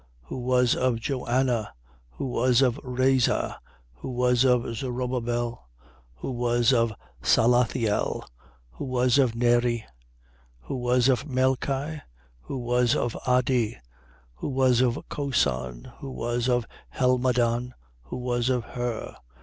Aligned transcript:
Who 0.23 0.39
was 0.39 0.73
of 0.75 0.99
Joanna, 0.99 1.75
who 2.09 2.25
was 2.25 2.63
of 2.63 2.79
Reza, 2.83 3.59
who 3.93 4.09
was 4.09 4.43
of 4.43 4.63
Zorobabel, 4.75 5.69
who 6.15 6.31
was 6.31 6.73
of 6.73 6.91
Salathiel, 7.21 8.23
who 8.71 8.85
was 8.85 9.19
of 9.19 9.35
Neri, 9.35 9.85
3:28. 10.61 10.61
Who 10.69 10.75
was 10.77 11.07
of 11.07 11.25
Melchi, 11.27 12.01
who 12.41 12.57
was 12.57 12.95
of 12.95 13.13
Addi, 13.27 13.75
who 14.33 14.47
was 14.49 14.81
of 14.81 14.99
Cosan, 15.07 15.91
who 15.99 16.09
was 16.09 16.49
of 16.49 16.65
Helmadan, 16.95 17.73
who 18.05 18.17
was 18.17 18.49
of 18.49 18.63
Her, 18.73 19.11
3:29. 19.17 19.17